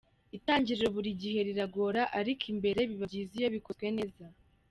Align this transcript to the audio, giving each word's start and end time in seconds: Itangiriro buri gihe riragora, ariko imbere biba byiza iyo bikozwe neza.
Itangiriro 0.37 0.87
buri 0.95 1.09
gihe 1.21 1.39
riragora, 1.47 2.01
ariko 2.19 2.43
imbere 2.53 2.79
biba 2.89 3.05
byiza 3.11 3.33
iyo 3.39 3.49
bikozwe 3.55 3.87
neza. 3.97 4.23